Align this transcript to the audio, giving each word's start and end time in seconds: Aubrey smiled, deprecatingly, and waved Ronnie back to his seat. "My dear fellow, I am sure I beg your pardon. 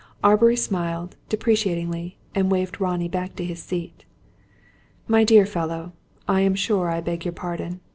Aubrey 0.23 0.55
smiled, 0.55 1.15
deprecatingly, 1.29 2.17
and 2.33 2.51
waved 2.51 2.81
Ronnie 2.81 3.07
back 3.07 3.35
to 3.35 3.45
his 3.45 3.61
seat. 3.61 4.03
"My 5.07 5.23
dear 5.23 5.45
fellow, 5.45 5.91
I 6.27 6.41
am 6.41 6.55
sure 6.55 6.89
I 6.89 7.01
beg 7.01 7.23
your 7.23 7.33
pardon. 7.33 7.81